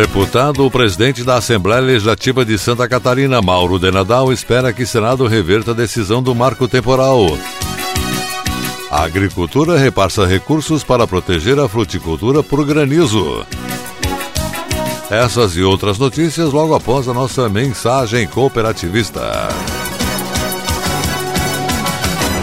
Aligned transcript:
Deputado, 0.00 0.64
o 0.64 0.70
presidente 0.70 1.22
da 1.22 1.36
Assembleia 1.36 1.82
Legislativa 1.82 2.42
de 2.42 2.56
Santa 2.56 2.88
Catarina, 2.88 3.42
Mauro 3.42 3.78
de 3.78 3.90
Nadal, 3.90 4.32
espera 4.32 4.72
que 4.72 4.84
o 4.84 4.86
Senado 4.86 5.26
reverta 5.26 5.72
a 5.72 5.74
decisão 5.74 6.22
do 6.22 6.34
marco 6.34 6.66
temporal. 6.66 7.26
A 8.90 9.02
agricultura 9.02 9.76
repassa 9.76 10.24
recursos 10.24 10.82
para 10.82 11.06
proteger 11.06 11.58
a 11.58 11.68
fruticultura 11.68 12.42
por 12.42 12.64
granizo. 12.64 13.44
Essas 15.10 15.54
e 15.54 15.62
outras 15.62 15.98
notícias 15.98 16.50
logo 16.50 16.74
após 16.74 17.06
a 17.06 17.12
nossa 17.12 17.46
mensagem 17.50 18.26
cooperativista. 18.26 19.20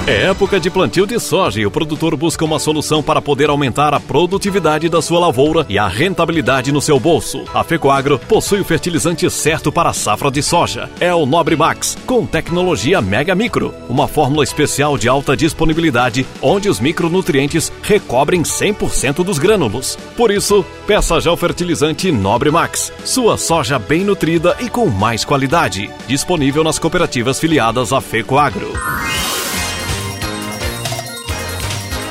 É 0.08 0.28
época 0.28 0.58
de 0.58 0.70
plantio 0.70 1.06
de 1.06 1.20
soja 1.20 1.60
e 1.60 1.66
o 1.66 1.70
produtor 1.70 2.16
busca 2.16 2.46
uma 2.46 2.60
solução 2.60 3.04
para 3.04 3.22
poder 3.22 3.50
aumentar 3.50 3.94
a 3.94 4.00
produtividade 4.00 4.88
da 4.88 5.02
sua 5.02 5.20
lavoura 5.20 5.66
e 5.68 5.78
a 5.78 5.86
rentabilidade 5.86 6.72
no 6.72 6.80
seu 6.80 6.98
bolso. 6.98 7.44
A 7.54 7.62
Fecoagro 7.62 8.18
possui 8.18 8.62
o 8.62 8.64
fertilizante 8.64 9.30
certo 9.30 9.70
para 9.70 9.90
a 9.90 9.94
safra 9.94 10.32
de 10.32 10.42
soja. 10.42 10.90
É 11.02 11.14
o 11.14 11.26
Nobre 11.26 11.58
Max, 11.58 11.98
com 12.06 12.26
tecnologia 12.26 13.02
Mega 13.02 13.36
Micro, 13.36 13.74
uma 13.90 14.08
fórmula 14.08 14.46
especial 14.46 14.98
de 14.98 15.10
alta 15.10 15.36
disponibilidade, 15.36 16.26
onde 16.42 16.70
os 16.70 16.80
micronutrientes 16.80 17.70
recobrem 17.82 18.44
100% 18.44 19.26
dos 19.26 19.38
grânulos. 19.38 19.98
Por 20.16 20.32
isso, 20.32 20.66
peça 20.88 21.20
já 21.20 21.34
o 21.34 21.36
fertilizante 21.36 22.14
Nobre 22.14 22.50
Max, 22.50 22.94
sua 23.04 23.38
soja 23.38 23.78
bem 23.78 24.06
nutrida 24.06 24.56
e 24.62 24.70
com 24.70 24.86
mais 24.88 25.26
qualidade. 25.26 25.92
Disponível 26.08 26.64
nas 26.64 26.80
cooperativas 26.80 27.42
filiadas 27.42 27.92
à 27.92 28.00
Fecoagro. 28.00 28.72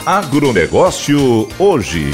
Agronegócio 0.07 1.49
hoje. 1.59 2.12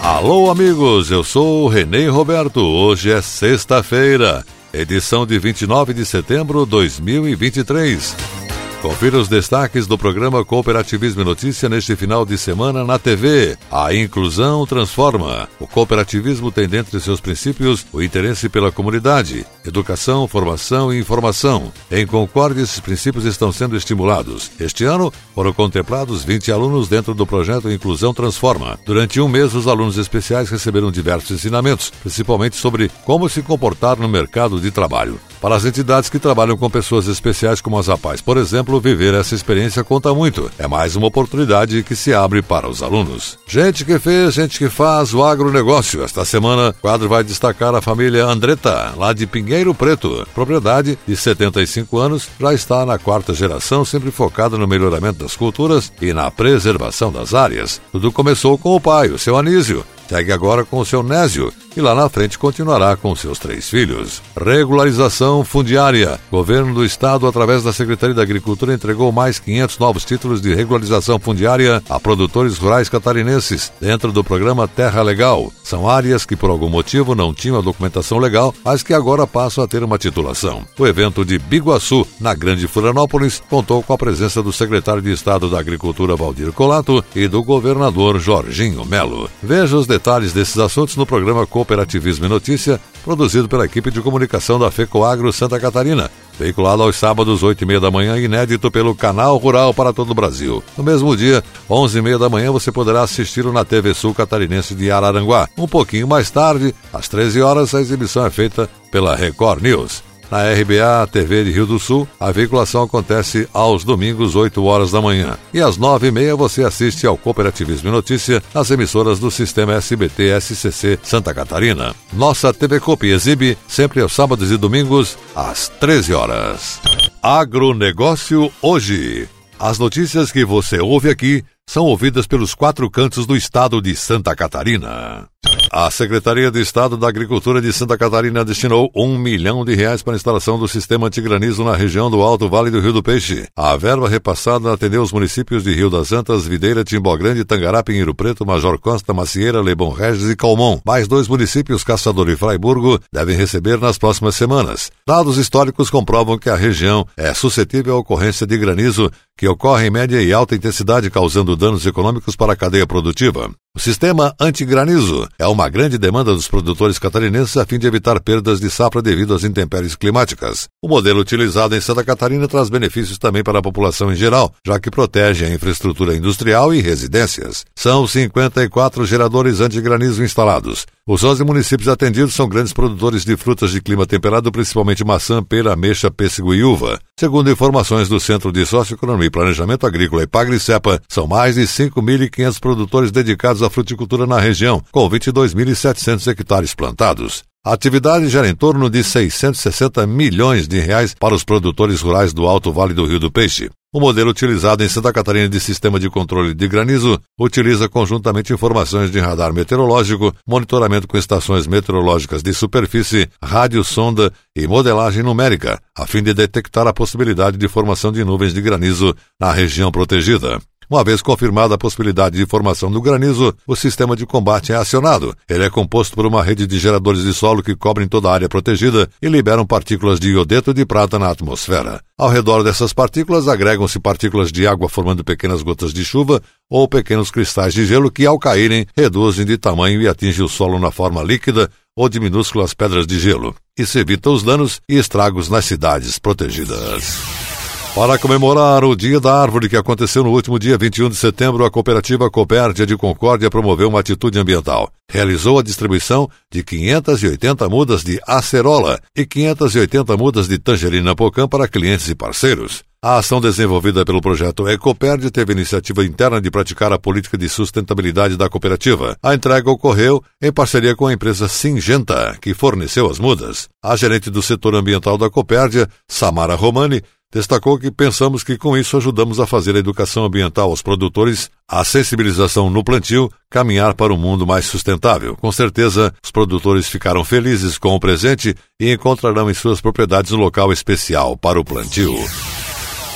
Alô, 0.00 0.50
amigos, 0.50 1.10
eu 1.10 1.22
sou 1.22 1.64
o 1.64 1.68
Renê 1.68 2.08
Roberto. 2.08 2.60
Hoje 2.60 3.10
é 3.12 3.20
sexta-feira, 3.20 4.42
edição 4.72 5.26
de 5.26 5.38
29 5.38 5.92
de 5.92 6.06
setembro 6.06 6.64
de 6.64 6.70
2023. 6.70 8.37
Confira 8.80 9.18
os 9.18 9.26
destaques 9.26 9.88
do 9.88 9.98
programa 9.98 10.44
Cooperativismo 10.44 11.22
e 11.22 11.24
Notícia 11.24 11.68
neste 11.68 11.96
final 11.96 12.24
de 12.24 12.38
semana 12.38 12.84
na 12.84 12.96
TV. 12.96 13.58
A 13.72 13.92
inclusão 13.92 14.64
transforma. 14.64 15.48
O 15.58 15.66
cooperativismo 15.66 16.52
tem 16.52 16.68
dentre 16.68 17.00
seus 17.00 17.20
princípios 17.20 17.84
o 17.92 18.00
interesse 18.00 18.48
pela 18.48 18.70
comunidade, 18.70 19.44
educação, 19.66 20.28
formação 20.28 20.92
e 20.92 21.00
informação. 21.00 21.72
Em 21.90 22.06
Concórdia, 22.06 22.62
esses 22.62 22.78
princípios 22.78 23.24
estão 23.24 23.50
sendo 23.50 23.76
estimulados. 23.76 24.52
Este 24.60 24.84
ano, 24.84 25.12
foram 25.34 25.52
contemplados 25.52 26.22
20 26.22 26.52
alunos 26.52 26.86
dentro 26.86 27.14
do 27.14 27.26
projeto 27.26 27.68
Inclusão 27.68 28.14
Transforma. 28.14 28.78
Durante 28.86 29.20
um 29.20 29.26
mês, 29.26 29.54
os 29.54 29.66
alunos 29.66 29.98
especiais 29.98 30.50
receberam 30.50 30.92
diversos 30.92 31.32
ensinamentos, 31.32 31.90
principalmente 32.00 32.54
sobre 32.54 32.88
como 33.04 33.28
se 33.28 33.42
comportar 33.42 33.98
no 33.98 34.08
mercado 34.08 34.60
de 34.60 34.70
trabalho. 34.70 35.18
Para 35.40 35.54
as 35.54 35.64
entidades 35.64 36.10
que 36.10 36.18
trabalham 36.18 36.56
com 36.56 36.68
pessoas 36.68 37.06
especiais 37.06 37.60
como 37.60 37.78
as 37.78 37.88
APAES, 37.88 38.20
por 38.20 38.36
exemplo, 38.36 38.80
viver 38.80 39.14
essa 39.14 39.34
experiência 39.34 39.84
conta 39.84 40.12
muito. 40.12 40.50
É 40.58 40.66
mais 40.66 40.96
uma 40.96 41.06
oportunidade 41.06 41.82
que 41.84 41.94
se 41.94 42.12
abre 42.12 42.42
para 42.42 42.68
os 42.68 42.82
alunos. 42.82 43.38
Gente 43.46 43.84
que 43.84 43.98
fez, 43.98 44.34
gente 44.34 44.58
que 44.58 44.68
faz 44.68 45.14
o 45.14 45.22
agronegócio. 45.22 46.02
Esta 46.02 46.24
semana, 46.24 46.70
o 46.70 46.74
quadro 46.74 47.08
vai 47.08 47.22
destacar 47.22 47.74
a 47.74 47.80
família 47.80 48.24
Andretta, 48.24 48.94
lá 48.96 49.12
de 49.12 49.26
Pinheiro 49.26 49.72
Preto. 49.74 50.26
Propriedade 50.34 50.98
de 51.06 51.16
75 51.16 51.98
anos, 51.98 52.28
já 52.38 52.52
está 52.52 52.84
na 52.84 52.98
quarta 52.98 53.32
geração, 53.32 53.84
sempre 53.84 54.10
focada 54.10 54.58
no 54.58 54.66
melhoramento 54.66 55.20
das 55.20 55.36
culturas 55.36 55.92
e 56.02 56.12
na 56.12 56.30
preservação 56.30 57.12
das 57.12 57.32
áreas. 57.32 57.80
Tudo 57.92 58.10
começou 58.10 58.58
com 58.58 58.74
o 58.74 58.80
pai, 58.80 59.08
o 59.08 59.18
seu 59.18 59.36
Anísio, 59.36 59.84
Segue 60.08 60.32
agora 60.32 60.64
com 60.64 60.78
o 60.78 60.86
seu 60.86 61.02
Nésio 61.02 61.52
e 61.78 61.80
lá 61.80 61.94
na 61.94 62.08
frente 62.08 62.38
continuará 62.38 62.96
com 62.96 63.14
seus 63.14 63.38
três 63.38 63.70
filhos. 63.70 64.20
Regularização 64.36 65.44
fundiária. 65.44 66.18
Governo 66.30 66.74
do 66.74 66.84
Estado, 66.84 67.26
através 67.26 67.62
da 67.62 67.72
Secretaria 67.72 68.14
da 68.14 68.22
Agricultura, 68.22 68.74
entregou 68.74 69.12
mais 69.12 69.38
500 69.38 69.78
novos 69.78 70.04
títulos 70.04 70.40
de 70.40 70.54
regularização 70.54 71.18
fundiária 71.18 71.82
a 71.88 72.00
produtores 72.00 72.58
rurais 72.58 72.88
catarinenses 72.88 73.72
dentro 73.80 74.10
do 74.10 74.24
programa 74.24 74.66
Terra 74.66 75.02
Legal. 75.02 75.52
São 75.62 75.88
áreas 75.88 76.26
que 76.26 76.36
por 76.36 76.50
algum 76.50 76.68
motivo 76.68 77.14
não 77.14 77.32
tinham 77.32 77.58
a 77.58 77.62
documentação 77.62 78.18
legal, 78.18 78.54
mas 78.64 78.82
que 78.82 78.92
agora 78.92 79.26
passam 79.26 79.62
a 79.62 79.68
ter 79.68 79.84
uma 79.84 79.98
titulação. 79.98 80.64
O 80.78 80.86
evento 80.86 81.24
de 81.24 81.38
Biguaçu, 81.38 82.06
na 82.20 82.34
Grande 82.34 82.66
Florianópolis, 82.66 83.42
contou 83.48 83.82
com 83.82 83.92
a 83.92 83.98
presença 83.98 84.42
do 84.42 84.52
secretário 84.52 85.02
de 85.02 85.12
Estado 85.12 85.48
da 85.48 85.60
Agricultura, 85.60 86.16
Valdir 86.16 86.52
Colato, 86.52 87.04
e 87.14 87.28
do 87.28 87.42
governador 87.42 88.18
Jorginho 88.18 88.84
Melo. 88.84 89.30
Veja 89.42 89.76
os 89.76 89.86
detalhes 89.86 90.32
desses 90.32 90.58
assuntos 90.58 90.96
no 90.96 91.06
programa 91.06 91.46
Cooperativismo 91.68 92.24
e 92.24 92.28
Notícia, 92.28 92.80
produzido 93.04 93.46
pela 93.46 93.66
equipe 93.66 93.90
de 93.90 94.00
comunicação 94.00 94.58
da 94.58 94.70
FECOAGRO 94.70 95.30
Santa 95.32 95.60
Catarina, 95.60 96.10
veiculado 96.38 96.82
aos 96.82 96.96
sábados, 96.96 97.42
8 97.42 97.62
e 97.62 97.66
meia 97.66 97.80
da 97.80 97.90
manhã, 97.90 98.18
inédito 98.18 98.70
pelo 98.70 98.94
Canal 98.94 99.36
Rural 99.36 99.74
para 99.74 99.92
todo 99.92 100.12
o 100.12 100.14
Brasil. 100.14 100.64
No 100.78 100.82
mesmo 100.82 101.14
dia, 101.14 101.44
11 101.68 101.98
e 101.98 102.02
meia 102.02 102.18
da 102.18 102.30
manhã, 102.30 102.50
você 102.50 102.72
poderá 102.72 103.02
assisti-lo 103.02 103.52
na 103.52 103.66
TV 103.66 103.92
Sul 103.92 104.14
Catarinense 104.14 104.74
de 104.74 104.90
Araranguá. 104.90 105.46
Um 105.58 105.68
pouquinho 105.68 106.08
mais 106.08 106.30
tarde, 106.30 106.74
às 106.90 107.06
13 107.06 107.42
horas, 107.42 107.74
a 107.74 107.80
exibição 107.82 108.24
é 108.24 108.30
feita 108.30 108.68
pela 108.90 109.14
Record 109.14 109.62
News. 109.62 110.02
Na 110.30 110.42
RBA 110.52 111.06
TV 111.10 111.44
de 111.44 111.52
Rio 111.52 111.66
do 111.66 111.78
Sul, 111.78 112.06
a 112.20 112.30
veiculação 112.30 112.82
acontece 112.82 113.48
aos 113.52 113.82
domingos, 113.82 114.36
8 114.36 114.62
horas 114.62 114.90
da 114.90 115.00
manhã. 115.00 115.38
E 115.54 115.60
às 115.60 115.78
9 115.78 116.08
e 116.08 116.10
meia 116.10 116.36
você 116.36 116.62
assiste 116.62 117.06
ao 117.06 117.16
Cooperativismo 117.16 117.88
e 117.88 117.92
Notícia 117.92 118.42
nas 118.52 118.70
emissoras 118.70 119.18
do 119.18 119.30
Sistema 119.30 119.74
SBT 119.74 120.38
SCC 120.40 120.98
Santa 121.02 121.32
Catarina. 121.32 121.94
Nossa 122.12 122.52
TV 122.52 122.78
Copi 122.78 123.08
exibe 123.08 123.56
sempre 123.66 124.02
aos 124.02 124.12
sábados 124.12 124.50
e 124.50 124.56
domingos, 124.58 125.16
às 125.34 125.68
13 125.68 126.12
horas. 126.12 126.80
Agronegócio 127.22 128.52
hoje. 128.60 129.28
As 129.58 129.78
notícias 129.78 130.30
que 130.30 130.44
você 130.44 130.78
ouve 130.78 131.10
aqui 131.10 131.42
são 131.68 131.84
ouvidas 131.84 132.26
pelos 132.26 132.54
quatro 132.54 132.90
cantos 132.90 133.26
do 133.26 133.36
estado 133.36 133.82
de 133.82 133.94
Santa 133.94 134.34
Catarina. 134.34 135.28
A 135.70 135.90
Secretaria 135.90 136.50
de 136.50 136.60
Estado 136.60 136.96
da 136.96 137.08
Agricultura 137.08 137.60
de 137.60 137.70
Santa 137.74 137.96
Catarina 137.96 138.42
destinou 138.42 138.90
um 138.96 139.18
milhão 139.18 139.66
de 139.66 139.74
reais 139.74 140.02
para 140.02 140.14
a 140.14 140.16
instalação 140.16 140.58
do 140.58 140.66
sistema 140.66 141.08
antigranizo 141.08 141.62
na 141.62 141.76
região 141.76 142.10
do 142.10 142.22
Alto 142.22 142.48
Vale 142.48 142.70
do 142.70 142.80
Rio 142.80 142.94
do 142.94 143.02
Peixe. 143.02 143.46
A 143.54 143.76
verba 143.76 144.08
repassada 144.08 144.72
atendeu 144.72 145.02
os 145.02 145.12
municípios 145.12 145.62
de 145.62 145.74
Rio 145.74 145.90
das 145.90 146.10
Antas, 146.10 146.46
Videira, 146.46 146.82
Timbó 146.82 147.14
Grande, 147.16 147.44
Tangará, 147.44 147.82
Pinheiro 147.82 148.14
Preto, 148.14 148.46
Major 148.46 148.78
Costa, 148.80 149.12
Macieira, 149.12 149.60
Lebon 149.60 149.90
Regis 149.90 150.30
e 150.30 150.36
Calmon. 150.36 150.80
Mais 150.86 151.06
dois 151.06 151.28
municípios, 151.28 151.84
Caçador 151.84 152.30
e 152.30 152.36
Fraiburgo, 152.36 152.98
devem 153.12 153.36
receber 153.36 153.78
nas 153.78 153.98
próximas 153.98 154.34
semanas. 154.36 154.90
Dados 155.06 155.36
históricos 155.36 155.90
comprovam 155.90 156.38
que 156.38 156.48
a 156.48 156.56
região 156.56 157.06
é 157.14 157.34
suscetível 157.34 157.94
à 157.94 157.98
ocorrência 157.98 158.46
de 158.46 158.56
granizo, 158.56 159.10
que 159.36 159.46
ocorre 159.46 159.86
em 159.86 159.90
média 159.90 160.20
e 160.20 160.32
alta 160.32 160.56
intensidade, 160.56 161.10
causando 161.10 161.54
danos 161.58 161.84
econômicos 161.84 162.36
para 162.36 162.52
a 162.52 162.56
cadeia 162.56 162.86
produtiva. 162.86 163.50
O 163.78 163.80
sistema 163.80 164.34
antigranizo 164.40 165.28
é 165.38 165.46
uma 165.46 165.68
grande 165.68 165.98
demanda 165.98 166.34
dos 166.34 166.48
produtores 166.48 166.98
catarinenses 166.98 167.56
a 167.56 167.64
fim 167.64 167.78
de 167.78 167.86
evitar 167.86 168.18
perdas 168.18 168.58
de 168.58 168.68
safra 168.68 169.00
devido 169.00 169.32
às 169.32 169.44
intempéries 169.44 169.94
climáticas. 169.94 170.66
O 170.82 170.88
modelo 170.88 171.20
utilizado 171.20 171.76
em 171.76 171.80
Santa 171.80 172.02
Catarina 172.02 172.48
traz 172.48 172.68
benefícios 172.68 173.18
também 173.18 173.44
para 173.44 173.60
a 173.60 173.62
população 173.62 174.12
em 174.12 174.16
geral, 174.16 174.52
já 174.66 174.80
que 174.80 174.90
protege 174.90 175.44
a 175.44 175.54
infraestrutura 175.54 176.16
industrial 176.16 176.74
e 176.74 176.80
residências. 176.80 177.64
São 177.76 178.04
54 178.04 179.06
geradores 179.06 179.60
antigranizo 179.60 180.24
instalados. 180.24 180.84
Os 181.06 181.22
11 181.22 181.44
municípios 181.44 181.88
atendidos 181.88 182.34
são 182.34 182.48
grandes 182.48 182.72
produtores 182.72 183.24
de 183.24 183.36
frutas 183.36 183.70
de 183.70 183.80
clima 183.80 184.06
temperado, 184.06 184.50
principalmente 184.50 185.04
maçã, 185.04 185.40
pera, 185.40 185.72
ameixa, 185.72 186.10
pêssego 186.10 186.52
e 186.52 186.64
uva. 186.64 186.98
Segundo 187.18 187.50
informações 187.50 188.08
do 188.08 188.18
Centro 188.18 188.52
de 188.52 188.66
Socioeconomia 188.66 189.28
e 189.28 189.30
Planejamento 189.30 189.86
Agrícola 189.86 190.24
e 190.24 190.26
Pagricepa, 190.26 191.00
são 191.08 191.28
mais 191.28 191.54
de 191.54 191.62
5.500 191.62 192.60
produtores 192.60 193.10
dedicados 193.10 193.62
à 193.68 193.70
fruticultura 193.70 194.26
na 194.26 194.40
região, 194.40 194.82
com 194.90 195.08
22.700 195.08 196.26
hectares 196.26 196.74
plantados. 196.74 197.44
A 197.64 197.74
atividade 197.74 198.28
gera 198.28 198.48
em 198.48 198.54
torno 198.54 198.88
de 198.88 199.04
660 199.04 200.06
milhões 200.06 200.66
de 200.66 200.80
reais 200.80 201.14
para 201.14 201.34
os 201.34 201.44
produtores 201.44 202.00
rurais 202.00 202.32
do 202.32 202.46
Alto 202.46 202.72
Vale 202.72 202.94
do 202.94 203.04
Rio 203.04 203.20
do 203.20 203.30
Peixe. 203.30 203.68
O 203.92 204.00
modelo 204.00 204.30
utilizado 204.30 204.84
em 204.84 204.88
Santa 204.88 205.12
Catarina 205.12 205.48
de 205.48 205.58
sistema 205.58 205.98
de 205.98 206.10
controle 206.10 206.54
de 206.54 206.68
granizo 206.68 207.18
utiliza 207.38 207.88
conjuntamente 207.88 208.52
informações 208.52 209.10
de 209.10 209.18
radar 209.18 209.52
meteorológico, 209.52 210.34
monitoramento 210.46 211.08
com 211.08 211.16
estações 211.16 211.66
meteorológicas 211.66 212.42
de 212.42 212.52
superfície, 212.52 213.28
rádio 213.42 213.82
sonda 213.82 214.32
e 214.54 214.66
modelagem 214.66 215.22
numérica, 215.22 215.80
a 215.96 216.06
fim 216.06 216.22
de 216.22 216.34
detectar 216.34 216.86
a 216.86 216.92
possibilidade 216.92 217.56
de 217.56 217.66
formação 217.66 218.12
de 218.12 218.22
nuvens 218.24 218.54
de 218.54 218.60
granizo 218.60 219.16
na 219.40 219.52
região 219.52 219.90
protegida. 219.90 220.60
Uma 220.90 221.04
vez 221.04 221.20
confirmada 221.20 221.74
a 221.74 221.78
possibilidade 221.78 222.38
de 222.38 222.46
formação 222.46 222.90
do 222.90 223.02
granizo, 223.02 223.54
o 223.66 223.76
sistema 223.76 224.16
de 224.16 224.24
combate 224.24 224.72
é 224.72 224.76
acionado. 224.76 225.36
Ele 225.46 225.64
é 225.64 225.68
composto 225.68 226.16
por 226.16 226.24
uma 226.24 226.42
rede 226.42 226.66
de 226.66 226.78
geradores 226.78 227.22
de 227.22 227.34
solo 227.34 227.62
que 227.62 227.76
cobrem 227.76 228.08
toda 228.08 228.30
a 228.30 228.32
área 228.32 228.48
protegida 228.48 229.06
e 229.20 229.28
liberam 229.28 229.66
partículas 229.66 230.18
de 230.18 230.30
iodeto 230.30 230.72
de 230.72 230.86
prata 230.86 231.18
na 231.18 231.28
atmosfera. 231.28 232.00
Ao 232.16 232.30
redor 232.30 232.62
dessas 232.62 232.94
partículas 232.94 233.48
agregam-se 233.48 234.00
partículas 234.00 234.50
de 234.50 234.66
água 234.66 234.88
formando 234.88 235.22
pequenas 235.22 235.62
gotas 235.62 235.92
de 235.92 236.02
chuva 236.06 236.40
ou 236.70 236.88
pequenos 236.88 237.30
cristais 237.30 237.74
de 237.74 237.84
gelo 237.84 238.10
que, 238.10 238.24
ao 238.24 238.38
caírem, 238.38 238.86
reduzem 238.96 239.44
de 239.44 239.58
tamanho 239.58 240.00
e 240.00 240.08
atingem 240.08 240.42
o 240.42 240.48
solo 240.48 240.78
na 240.78 240.90
forma 240.90 241.22
líquida 241.22 241.70
ou 241.94 242.08
de 242.08 242.18
minúsculas 242.18 242.72
pedras 242.72 243.06
de 243.06 243.18
gelo. 243.18 243.54
Isso 243.78 243.98
evita 243.98 244.30
os 244.30 244.42
danos 244.42 244.80
e 244.88 244.96
estragos 244.96 245.50
nas 245.50 245.66
cidades 245.66 246.18
protegidas. 246.18 247.57
Para 247.94 248.16
comemorar 248.18 248.84
o 248.84 248.94
Dia 248.94 249.18
da 249.18 249.40
Árvore 249.40 249.68
que 249.68 249.76
aconteceu 249.76 250.22
no 250.22 250.30
último 250.30 250.58
dia 250.58 250.78
21 250.78 251.08
de 251.08 251.16
setembro, 251.16 251.64
a 251.64 251.70
cooperativa 251.70 252.30
Copérdia 252.30 252.86
de 252.86 252.96
Concórdia 252.96 253.50
promoveu 253.50 253.88
uma 253.88 253.98
atitude 254.00 254.38
ambiental. 254.38 254.92
Realizou 255.10 255.58
a 255.58 255.62
distribuição 255.62 256.30
de 256.52 256.62
580 256.62 257.68
mudas 257.68 258.04
de 258.04 258.20
acerola 258.26 259.00
e 259.16 259.26
580 259.26 260.16
mudas 260.16 260.46
de 260.46 260.58
tangerina 260.58 261.16
pocã 261.16 261.48
para 261.48 261.66
clientes 261.66 262.08
e 262.08 262.14
parceiros. 262.14 262.84
A 263.00 263.18
ação 263.18 263.40
desenvolvida 263.40 264.04
pelo 264.04 264.20
projeto 264.20 264.68
Ecoperd 264.68 265.30
teve 265.30 265.52
iniciativa 265.52 266.04
interna 266.04 266.40
de 266.40 266.50
praticar 266.50 266.92
a 266.92 266.98
política 266.98 267.38
de 267.38 267.48
sustentabilidade 267.48 268.36
da 268.36 268.48
cooperativa. 268.48 269.16
A 269.22 269.34
entrega 269.34 269.70
ocorreu 269.70 270.20
em 270.42 270.52
parceria 270.52 270.96
com 270.96 271.06
a 271.06 271.12
empresa 271.12 271.46
Singenta, 271.46 272.36
que 272.42 272.54
forneceu 272.54 273.08
as 273.08 273.20
mudas. 273.20 273.68
A 273.80 273.94
gerente 273.94 274.30
do 274.30 274.42
setor 274.42 274.74
ambiental 274.74 275.16
da 275.16 275.30
Copérdia, 275.30 275.88
Samara 276.08 276.56
Romani, 276.56 277.00
destacou 277.32 277.78
que 277.78 277.90
pensamos 277.90 278.42
que 278.42 278.56
com 278.56 278.76
isso 278.76 278.96
ajudamos 278.96 279.38
a 279.38 279.46
fazer 279.46 279.76
a 279.76 279.78
educação 279.78 280.24
ambiental 280.24 280.70
aos 280.70 280.82
produtores, 280.82 281.50
a 281.68 281.84
sensibilização 281.84 282.70
no 282.70 282.82
plantio, 282.82 283.30
caminhar 283.50 283.94
para 283.94 284.12
um 284.12 284.16
mundo 284.16 284.46
mais 284.46 284.64
sustentável. 284.66 285.36
Com 285.36 285.52
certeza, 285.52 286.14
os 286.22 286.30
produtores 286.30 286.88
ficaram 286.88 287.24
felizes 287.24 287.76
com 287.78 287.94
o 287.94 288.00
presente 288.00 288.54
e 288.80 288.92
encontrarão 288.92 289.50
em 289.50 289.54
suas 289.54 289.80
propriedades 289.80 290.32
um 290.32 290.38
local 290.38 290.72
especial 290.72 291.36
para 291.36 291.60
o 291.60 291.64
plantio. 291.64 292.14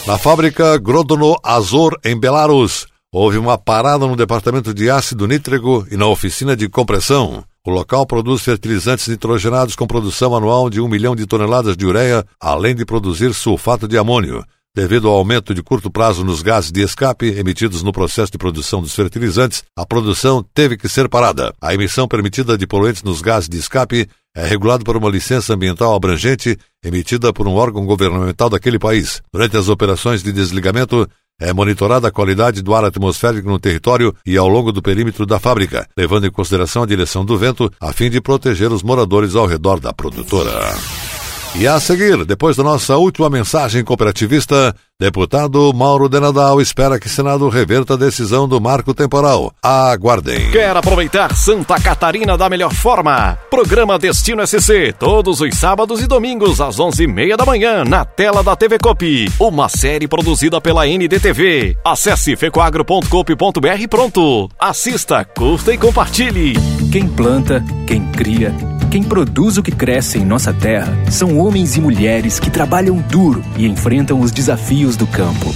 Na 0.07 0.19
fábrica 0.19 0.77
Grodono 0.79 1.37
Azor, 1.45 1.97
em 2.05 2.19
Belarus, 2.19 2.87
houve 3.13 3.39
uma 3.39 3.57
parada 3.57 4.07
no 4.07 4.17
departamento 4.17 4.75
de 4.75 4.91
ácido 4.91 5.29
nítrico 5.29 5.87
e 5.91 5.97
na 5.97 6.07
oficina 6.07 6.57
de 6.57 6.69
compressão. 6.69 7.45
O 7.65 7.71
local 7.71 8.05
produz 8.05 8.43
fertilizantes 8.43 9.07
nitrogenados 9.07 9.77
com 9.77 9.87
produção 9.87 10.35
anual 10.35 10.69
de 10.69 10.81
um 10.81 10.89
milhão 10.89 11.15
de 11.15 11.27
toneladas 11.27 11.77
de 11.77 11.87
ureia, 11.87 12.27
além 12.41 12.75
de 12.75 12.85
produzir 12.85 13.33
sulfato 13.33 13.87
de 13.87 13.97
amônio. 13.97 14.45
Devido 14.75 15.07
ao 15.07 15.15
aumento 15.15 15.55
de 15.55 15.63
curto 15.63 15.89
prazo 15.89 16.25
nos 16.25 16.43
gases 16.43 16.73
de 16.73 16.83
escape 16.83 17.27
emitidos 17.27 17.85
no 17.85 17.93
processo 17.93 18.33
de 18.33 18.39
produção 18.39 18.83
dos 18.83 18.97
fertilizantes, 18.97 19.63
a 19.77 19.87
produção 19.87 20.45
teve 20.55 20.77
que 20.77 20.89
ser 20.89 21.09
parada. 21.09 21.55
A 21.61 21.73
emissão 21.73 22.09
permitida 22.09 22.59
de 22.59 22.67
poluentes 22.67 23.05
nos 23.05 23.21
gases 23.21 23.49
de 23.49 23.59
escape 23.59 24.09
é 24.35 24.45
regulada 24.45 24.83
por 24.83 24.97
uma 24.97 25.11
licença 25.11 25.55
ambiental 25.55 25.95
abrangente 25.95 26.59
emitida 26.83 27.33
por 27.33 27.47
um 27.47 27.55
órgão 27.55 27.87
governamental 27.87 28.51
daquele 28.51 28.79
país. 28.79 29.23
Durante 29.33 29.57
as 29.57 29.69
operações 29.69 30.21
de 30.21 30.33
desligamento, 30.33 31.09
é 31.43 31.53
monitorada 31.53 32.09
a 32.09 32.13
qualidade 32.13 32.63
do 32.63 32.75
ar 32.75 32.85
atmosférico 32.85 33.49
no 33.49 33.59
território 33.59 34.15
e 34.25 34.37
ao 34.37 34.49
longo 34.49 34.71
do 34.71 34.81
perímetro 34.81 35.27
da 35.27 35.39
fábrica, 35.39 35.87
levando 35.97 36.27
em 36.27 36.31
consideração 36.31 36.85
a 36.85 36.87
direção 36.87 37.25
do 37.25 37.37
vento, 37.37 37.71
a 37.81 37.93
fim 37.93 38.09
de 38.09 38.21
proteger 38.21 38.73
os 38.73 38.83
moradores 38.83 39.35
ao 39.35 39.47
redor 39.47 39.81
da 39.81 39.93
produtora. 39.93 40.53
E 41.55 41.67
a 41.67 41.79
seguir, 41.79 42.25
depois 42.25 42.57
da 42.57 42.63
nossa 42.63 42.97
última 42.97 43.29
mensagem 43.29 43.85
cooperativista, 43.85 44.75
deputado 44.99 45.71
Mauro 45.75 46.09
de 46.09 46.19
Nadal 46.19 46.63
espera 46.63 46.99
que 46.99 47.11
Senado 47.11 47.47
reverta 47.51 47.93
a 47.93 47.97
decisão 47.97 48.49
do 48.49 48.59
marco 48.59 48.95
temporal. 48.95 49.53
Aguardem. 49.63 50.51
Quer 50.51 50.75
aproveitar 50.75 51.37
Santa 51.37 51.79
Catarina 51.79 52.39
da 52.39 52.49
melhor 52.49 52.73
forma? 52.73 53.39
Programa 53.51 53.99
Destino 53.99 54.47
SC, 54.47 54.95
todos 54.99 55.43
os 55.43 55.55
sábados 55.55 56.01
e 56.01 56.07
domingos 56.07 56.59
às 56.59 56.79
11h30 56.79 57.37
da 57.37 57.45
manhã, 57.45 57.85
na 57.85 58.03
tela 58.03 58.43
da 58.43 58.57
TV 58.57 58.79
Cop. 58.79 59.31
Uma 59.39 59.69
série 59.69 60.09
produzida 60.09 60.59
pela 60.59 60.87
NDTV. 60.87 61.77
Acesse 61.85 62.35
fecoagro.coop.br 62.35 63.89
pronto. 63.91 64.49
Assista, 64.59 65.23
curta 65.23 65.71
e 65.75 65.77
compartilhe. 65.77 66.55
Quem 66.91 67.07
planta, 67.07 67.63
quem 67.87 68.11
cria 68.11 68.55
quem 68.93 69.03
produz 69.03 69.57
o 69.57 69.63
que 69.63 69.73
cresce 69.73 70.19
em 70.19 70.25
nossa 70.27 70.53
terra 70.53 70.95
são 71.11 71.39
homens 71.39 71.79
e 71.79 71.81
mulheres 71.81 72.39
que 72.39 72.51
trabalham 72.51 72.97
duro 72.97 73.43
e 73.57 73.67
enfrentam 73.67 74.21
os 74.21 74.31
desafios 74.31 74.97
do 74.97 75.07
campo. 75.07 75.47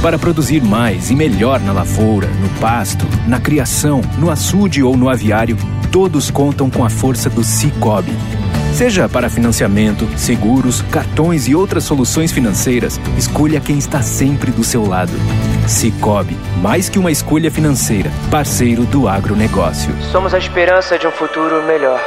Para 0.00 0.16
produzir 0.16 0.62
mais 0.62 1.10
e 1.10 1.16
melhor 1.16 1.58
na 1.58 1.72
lavoura, 1.72 2.28
no 2.28 2.48
pasto, 2.60 3.04
na 3.26 3.40
criação, 3.40 4.02
no 4.20 4.30
açude 4.30 4.84
ou 4.84 4.96
no 4.96 5.08
aviário, 5.08 5.56
todos 5.90 6.30
contam 6.30 6.70
com 6.70 6.84
a 6.84 6.88
força 6.88 7.28
do 7.28 7.42
Cicobi. 7.42 8.12
Seja 8.72 9.08
para 9.08 9.28
financiamento, 9.28 10.06
seguros, 10.16 10.80
cartões 10.82 11.48
e 11.48 11.56
outras 11.56 11.82
soluções 11.82 12.30
financeiras, 12.30 13.00
escolha 13.18 13.58
quem 13.58 13.78
está 13.78 14.00
sempre 14.00 14.52
do 14.52 14.62
seu 14.62 14.86
lado. 14.86 15.12
Cicobi, 15.66 16.36
mais 16.62 16.88
que 16.88 17.00
uma 17.00 17.10
escolha 17.10 17.50
financeira, 17.50 18.12
parceiro 18.30 18.84
do 18.84 19.08
agronegócio. 19.08 19.92
Somos 20.12 20.32
a 20.32 20.38
esperança 20.38 20.96
de 20.96 21.08
um 21.08 21.10
futuro 21.10 21.66
melhor. 21.66 22.00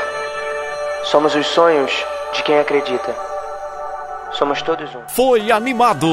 Somos 1.03 1.33
os 1.35 1.47
sonhos 1.47 2.05
de 2.33 2.43
quem 2.43 2.59
acredita. 2.59 3.28
Somos 4.39 4.61
todos 4.61 4.89
um. 4.95 4.99
Foi 5.09 5.51
animado, 5.51 6.07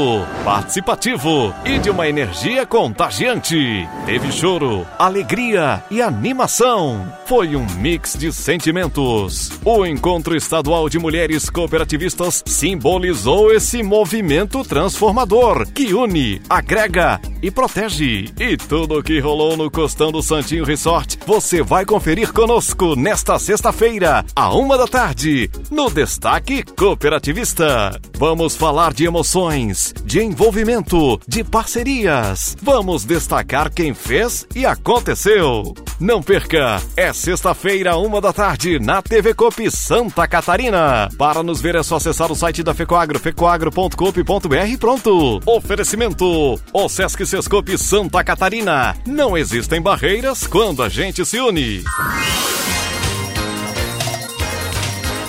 participativo 0.44 1.54
e 1.64 1.78
de 1.78 1.90
uma 1.90 2.08
energia 2.08 2.66
contagiante. 2.66 3.88
Teve 4.04 4.32
choro, 4.32 4.84
alegria 4.98 5.80
e 5.88 6.02
animação. 6.02 7.06
Foi 7.24 7.54
um 7.54 7.64
mix 7.76 8.14
de 8.18 8.32
sentimentos. 8.32 9.50
O 9.64 9.86
Encontro 9.86 10.36
Estadual 10.36 10.88
de 10.88 10.98
Mulheres 10.98 11.48
Cooperativistas 11.48 12.42
simbolizou 12.44 13.52
esse 13.52 13.80
movimento 13.80 14.64
transformador 14.64 15.64
que 15.72 15.94
une, 15.94 16.42
agrega 16.48 17.20
e 17.40 17.48
protege. 17.48 18.32
E 18.40 18.56
tudo 18.56 18.98
o 18.98 19.02
que 19.04 19.20
rolou 19.20 19.56
no 19.56 19.70
Costão 19.70 20.10
do 20.10 20.20
Santinho 20.20 20.64
Resort 20.64 21.16
você 21.24 21.62
vai 21.62 21.84
conferir 21.84 22.32
conosco 22.32 22.96
nesta 22.96 23.38
sexta-feira, 23.38 24.24
à 24.34 24.52
uma 24.52 24.76
da 24.76 24.88
tarde, 24.88 25.48
no 25.70 25.88
Destaque 25.88 26.64
Cooperativista. 26.64 27.92
Vamos 28.18 28.56
falar 28.56 28.94
de 28.94 29.04
emoções, 29.04 29.92
de 30.02 30.22
envolvimento, 30.22 31.20
de 31.28 31.44
parcerias. 31.44 32.56
Vamos 32.62 33.04
destacar 33.04 33.70
quem 33.70 33.92
fez 33.92 34.46
e 34.54 34.64
aconteceu. 34.64 35.74
Não 36.00 36.22
perca, 36.22 36.80
é 36.96 37.12
sexta-feira, 37.12 37.94
uma 37.98 38.18
da 38.18 38.32
tarde, 38.32 38.78
na 38.78 39.02
TV 39.02 39.34
Cop 39.34 39.70
Santa 39.70 40.26
Catarina. 40.26 41.10
Para 41.18 41.42
nos 41.42 41.60
ver 41.60 41.74
é 41.74 41.82
só 41.82 41.96
acessar 41.96 42.32
o 42.32 42.34
site 42.34 42.62
da 42.62 42.72
Fecoagro, 42.72 43.18
fecoagro.coop.br 43.18 44.66
e 44.66 44.78
pronto. 44.78 45.38
Oferecimento, 45.44 46.58
o 46.72 46.88
Sesc 46.88 47.26
Sescope 47.26 47.76
Santa 47.76 48.24
Catarina. 48.24 48.96
Não 49.06 49.36
existem 49.36 49.82
barreiras 49.82 50.46
quando 50.46 50.82
a 50.82 50.88
gente 50.88 51.22
se 51.26 51.38
une. 51.38 51.84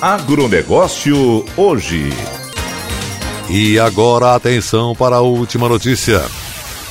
Agronegócio 0.01 1.43
hoje. 1.57 2.36
E 3.49 3.79
agora 3.79 4.35
atenção 4.35 4.93
para 4.93 5.17
a 5.17 5.21
última 5.21 5.69
notícia. 5.69 6.21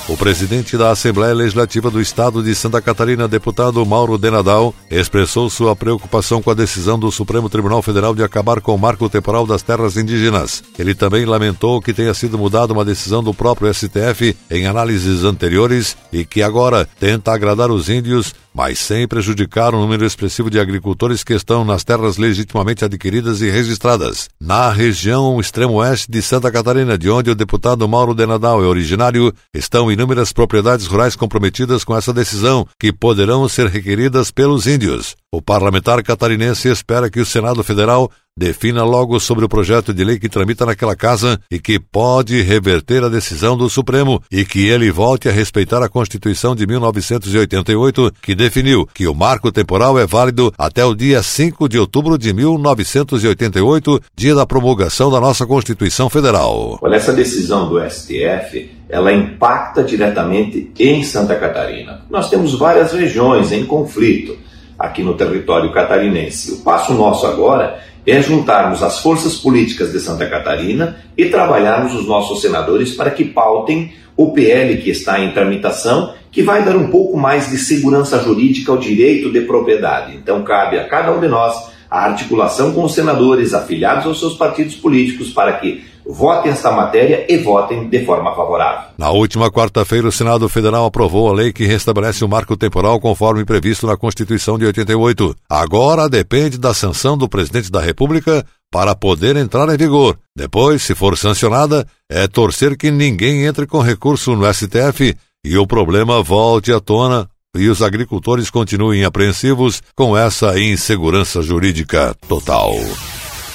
O 0.09 0.17
presidente 0.17 0.77
da 0.79 0.93
Assembleia 0.93 1.35
Legislativa 1.35 1.91
do 1.91 2.01
Estado 2.01 2.41
de 2.41 2.55
Santa 2.55 2.81
Catarina, 2.81 3.27
deputado 3.27 3.85
Mauro 3.85 4.17
Denadal, 4.17 4.73
expressou 4.89 5.51
sua 5.51 5.75
preocupação 5.75 6.41
com 6.41 6.49
a 6.49 6.55
decisão 6.55 6.97
do 6.97 7.11
Supremo 7.11 7.49
Tribunal 7.49 7.83
Federal 7.83 8.15
de 8.15 8.23
acabar 8.23 8.61
com 8.61 8.73
o 8.73 8.79
marco 8.79 9.11
temporal 9.11 9.45
das 9.45 9.63
terras 9.63 9.97
indígenas. 9.97 10.63
Ele 10.79 10.95
também 10.95 11.25
lamentou 11.25 11.83
que 11.83 11.93
tenha 11.93 12.15
sido 12.15 12.39
mudada 12.39 12.73
uma 12.73 12.85
decisão 12.85 13.21
do 13.21 13.35
próprio 13.35 13.73
STF 13.75 14.37
em 14.49 14.69
análises 14.69 15.25
anteriores 15.25 15.97
e 16.13 16.25
que 16.25 16.41
agora 16.41 16.89
tenta 17.01 17.33
agradar 17.33 17.73
os 17.73 17.89
índios 17.89 18.33
mas 18.57 18.79
sem 18.79 19.07
prejudicar 19.07 19.75
o 19.75 19.79
número 19.79 20.07
expressivo 20.07 20.49
de 20.49 20.59
agricultores 20.59 21.23
que 21.23 21.35
estão 21.35 21.63
nas 21.63 21.85
terras 21.85 22.17
legitimamente 22.17 22.87
adquiridas 22.87 23.43
e 23.43 23.51
registradas. 23.51 24.31
Na 24.41 24.71
região 24.71 25.39
extremo-oeste 25.39 26.11
de 26.11 26.23
Santa 26.23 26.51
Catarina, 26.51 26.97
de 26.97 27.11
onde 27.11 27.31
o 27.31 27.35
deputado 27.35 27.87
Mauro 27.87 28.15
de 28.15 28.25
Nadal 28.25 28.65
é 28.65 28.67
originário, 28.67 29.31
estão 29.53 29.93
inúmeras 29.97 30.31
propriedades 30.31 30.87
rurais 30.87 31.17
comprometidas 31.17 31.83
com 31.83 31.97
essa 31.97 32.13
decisão, 32.13 32.69
que 32.79 32.93
poderão 32.93 33.49
ser 33.49 33.67
requeridas 33.69 34.31
pelos 34.31 34.67
índios. 34.67 35.17
O 35.33 35.41
parlamentar 35.41 36.03
catarinense 36.03 36.69
espera 36.69 37.11
que 37.11 37.19
o 37.19 37.27
Senado 37.27 37.65
Federal 37.65 38.11
defina 38.39 38.85
logo 38.85 39.19
sobre 39.19 39.47
o 39.47 39.49
projeto 39.49 39.95
de 39.95 40.05
lei 40.05 40.19
que 40.19 40.29
tramita 40.29 40.67
naquela 40.67 40.95
casa 40.95 41.41
e 41.51 41.59
que 41.59 41.81
pode 41.81 42.43
reverter 42.43 43.03
a 43.03 43.09
decisão 43.09 43.57
do 43.57 43.71
Supremo 43.71 44.23
e 44.31 44.45
que 44.45 44.69
ele 44.69 44.91
volte 44.91 45.27
a 45.27 45.33
respeitar 45.33 45.83
a 45.83 45.89
Constituição 45.89 46.55
de 46.55 46.67
1988, 46.67 48.13
que 48.21 48.35
definiu 48.35 48.87
que 48.93 49.09
o 49.09 49.15
marco 49.15 49.51
temporal 49.51 49.99
é 49.99 50.07
válido 50.07 50.53
até 50.59 50.85
o 50.85 50.95
dia 50.95 51.23
5 51.23 51.67
de 51.67 51.79
outubro 51.79 52.19
de 52.19 52.35
1988, 52.35 54.03
dia 54.15 54.35
da 54.35 54.45
promulgação 54.45 55.11
da 55.11 55.19
nossa 55.19 55.47
Constituição 55.47 56.11
Federal. 56.11 56.79
Olha, 56.83 56.97
essa 56.97 57.15
decisão 57.15 57.71
do 57.71 57.81
STF, 57.89 58.71
ela 58.87 59.15
impacta 59.15 59.83
diretamente 59.83 60.71
em 60.79 61.03
Santa 61.03 61.37
Catarina. 61.37 62.03
Nós 62.11 62.29
temos 62.29 62.53
várias 62.53 62.93
regiões 62.93 63.51
em 63.51 63.65
conflito 63.65 64.37
aqui 64.79 65.03
no 65.03 65.15
território 65.15 65.73
catarinense. 65.73 66.53
O 66.53 66.59
passo 66.59 66.93
nosso 66.93 67.27
agora 67.27 67.81
é 68.07 68.23
juntarmos 68.23 68.83
as 68.83 69.01
forças 69.01 69.37
políticas 69.37 69.93
de 69.93 69.99
Santa 69.99 70.27
Catarina 70.27 70.97
e 71.17 71.27
trabalharmos 71.27 71.95
os 71.95 72.07
nossos 72.07 72.41
senadores 72.41 72.95
para 72.95 73.11
que 73.11 73.25
pautem 73.25 73.93
o 74.17 74.33
PL 74.33 74.77
que 74.79 74.91
está 74.91 75.21
em 75.21 75.33
tramitação, 75.33 76.15
que 76.31 76.43
vai 76.43 76.65
dar 76.65 76.77
um 76.77 76.89
pouco 76.89 77.17
mais 77.17 77.51
de 77.51 77.59
segurança 77.59 78.23
jurídica 78.23 78.71
ao 78.71 78.79
direito 78.79 79.31
de 79.31 79.41
propriedade. 79.43 80.17
Então, 80.17 80.43
cabe 80.43 80.79
a 80.79 80.89
cada 80.89 81.13
um 81.13 81.21
de 81.21 81.29
nós 81.29 81.76
a 81.97 82.05
articulação 82.05 82.73
com 82.73 82.85
os 82.85 82.95
senadores 82.95 83.55
afiliados 83.55 84.07
aos 84.07 84.21
seus 84.21 84.35
partidos 84.35 84.75
políticos 84.75 85.31
para 85.31 85.55
que 85.55 85.83
votem 86.09 86.53
esta 86.53 86.71
matéria 86.71 87.27
e 87.29 87.39
votem 87.39 87.89
de 87.89 88.05
forma 88.05 88.35
favorável. 88.35 88.91
Na 88.97 89.11
última 89.11 89.51
quarta-feira, 89.51 90.07
o 90.07 90.13
Senado 90.13 90.49
Federal 90.49 90.85
aprovou 90.85 91.29
a 91.29 91.33
lei 91.33 91.53
que 91.53 91.65
restabelece 91.65 92.25
o 92.25 92.29
marco 92.29 92.57
temporal 92.57 93.01
conforme 93.01 93.45
previsto 93.45 93.87
na 93.87 93.97
Constituição 93.97 94.59
de 94.59 94.67
88. 94.67 95.35
Agora 95.49 96.09
depende 96.09 96.59
da 96.59 96.73
sanção 96.73 97.17
do 97.19 97.29
presidente 97.29 97.73
da 97.73 97.81
República 97.81 98.45
para 98.71 98.95
poder 98.95 99.37
entrar 99.37 99.69
em 99.69 99.77
vigor. 99.77 100.19
Depois, 100.37 100.83
se 100.83 100.95
for 100.95 101.17
sancionada, 101.17 101.87
é 102.11 102.29
torcer 102.29 102.77
que 102.77 102.91
ninguém 102.91 103.47
entre 103.47 103.67
com 103.67 103.81
recurso 103.81 104.37
no 104.37 104.53
STF 104.53 105.17
e 105.45 105.57
o 105.57 105.67
problema 105.67 106.23
volte 106.23 106.73
à 106.73 106.81
tona 106.81 107.29
e 107.59 107.69
os 107.69 107.83
agricultores 107.83 108.51
continuem 108.51 109.05
apreensivos 109.05 109.83
com 109.95 110.17
essa 110.17 110.59
insegurança 110.59 111.43
jurídica 111.43 112.15
total. 112.29 112.73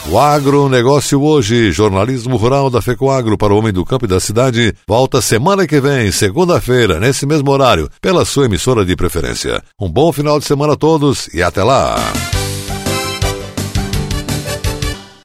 O 0.09 0.17
agronegócio 0.17 1.21
hoje, 1.21 1.71
jornalismo 1.71 2.35
rural 2.35 2.69
da 2.69 2.81
FECOAGro 2.81 3.37
para 3.37 3.53
o 3.53 3.57
homem 3.57 3.71
do 3.71 3.85
campo 3.85 4.05
e 4.05 4.07
da 4.07 4.19
cidade, 4.19 4.73
volta 4.87 5.21
semana 5.21 5.67
que 5.67 5.79
vem, 5.79 6.11
segunda-feira, 6.11 6.99
nesse 6.99 7.25
mesmo 7.25 7.51
horário, 7.51 7.87
pela 8.01 8.25
sua 8.25 8.45
emissora 8.45 8.83
de 8.83 8.95
preferência. 8.95 9.61
Um 9.79 9.89
bom 9.89 10.11
final 10.11 10.39
de 10.39 10.45
semana 10.45 10.73
a 10.73 10.77
todos 10.77 11.27
e 11.33 11.43
até 11.43 11.63
lá! 11.63 11.95